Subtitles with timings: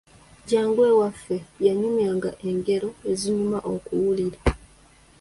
[0.47, 4.39] Jjajja waffe yanyumyanga engero ezinyuma okuwulira!